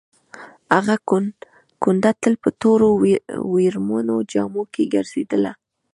[0.75, 0.95] هغه
[1.81, 2.89] کونډه تل په تورو
[3.53, 5.51] ویرمنو جامو کې ګرځېدله.